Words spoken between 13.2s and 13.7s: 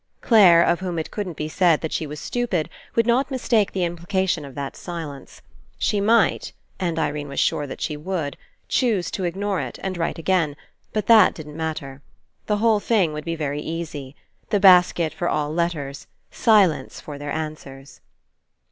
be very